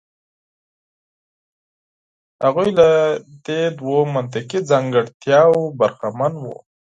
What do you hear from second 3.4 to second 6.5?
دې دوو منطقي ځانګړتیاوو برخمن